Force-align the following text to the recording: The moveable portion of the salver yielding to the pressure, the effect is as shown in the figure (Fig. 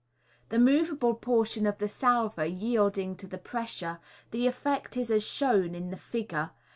The 0.49 0.57
moveable 0.57 1.13
portion 1.13 1.67
of 1.67 1.77
the 1.77 1.87
salver 1.87 2.43
yielding 2.43 3.15
to 3.17 3.27
the 3.27 3.37
pressure, 3.37 3.99
the 4.31 4.47
effect 4.47 4.97
is 4.97 5.11
as 5.11 5.21
shown 5.23 5.75
in 5.75 5.91
the 5.91 5.95
figure 5.95 6.45
(Fig. 6.55 6.57